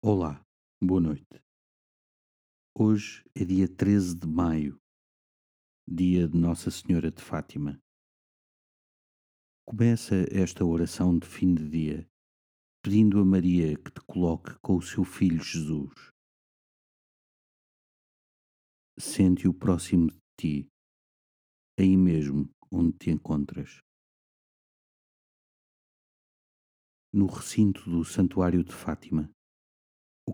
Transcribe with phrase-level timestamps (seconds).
[0.00, 0.46] Olá,
[0.80, 1.42] boa noite.
[2.72, 4.80] Hoje é dia 13 de maio,
[5.88, 7.82] dia de Nossa Senhora de Fátima.
[9.66, 12.08] Começa esta oração de fim de dia
[12.80, 15.92] pedindo a Maria que te coloque com o seu filho Jesus.
[18.96, 20.68] Sente-o próximo de ti,
[21.76, 23.80] aí mesmo onde te encontras.
[27.12, 29.28] No recinto do Santuário de Fátima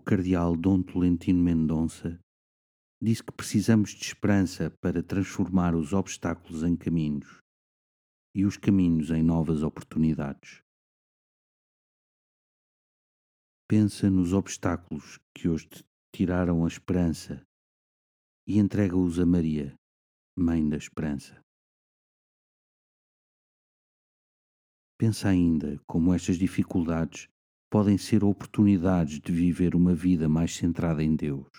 [0.05, 2.19] cardeal Dom Tolentino Mendonça
[3.01, 7.39] disse que precisamos de esperança para transformar os obstáculos em caminhos
[8.35, 10.61] e os caminhos em novas oportunidades.
[13.67, 15.83] Pensa nos obstáculos que hoje te
[16.13, 17.43] tiraram a esperança
[18.47, 19.73] e entrega-os a Maria,
[20.37, 21.41] Mãe da Esperança.
[24.99, 27.27] Pensa ainda como estas dificuldades
[27.75, 31.49] podem ser oportunidades de viver uma vida mais centrada em Deus.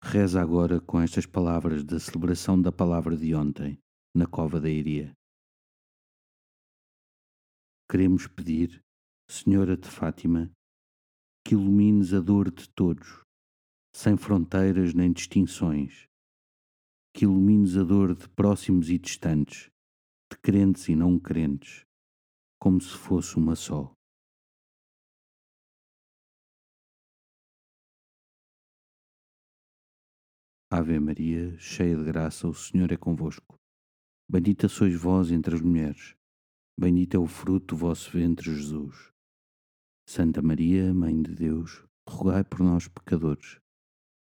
[0.00, 3.76] Reza agora com estas palavras da celebração da palavra de ontem,
[4.14, 5.12] na Cova da Iria.
[7.90, 8.80] Queremos pedir,
[9.28, 10.48] Senhora de Fátima,
[11.44, 13.24] que ilumines a dor de todos,
[13.92, 16.06] sem fronteiras nem distinções,
[17.12, 19.72] que ilumines a dor de próximos e distantes,
[20.42, 21.84] crentes e não crentes,
[22.58, 23.92] como se fosse uma só.
[30.72, 33.56] Ave Maria, cheia de graça, o Senhor é convosco.
[34.30, 36.14] Bendita sois vós entre as mulheres,
[36.78, 39.10] bendito é o fruto do vosso ventre, Jesus.
[40.08, 43.58] Santa Maria, Mãe de Deus, rogai por nós, pecadores,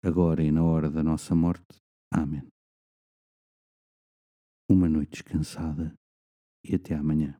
[0.04, 1.78] agora e na hora da nossa morte.
[2.12, 2.48] Amém
[4.70, 5.94] uma noite descansada
[6.68, 7.40] e até amanhã.